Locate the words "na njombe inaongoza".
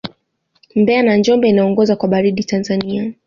1.03-1.95